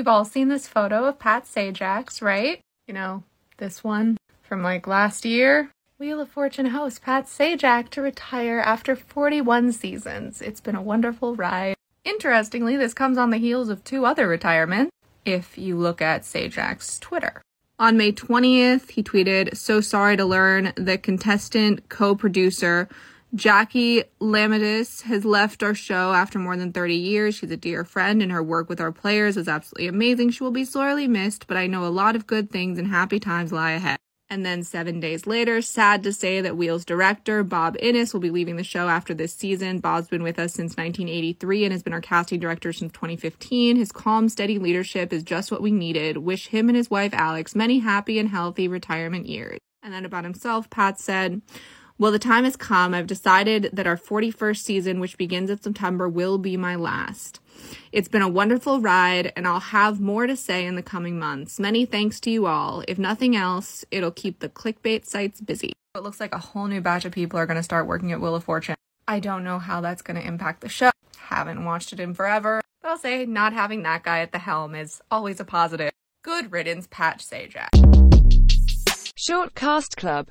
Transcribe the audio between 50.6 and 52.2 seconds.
Pat said, well, the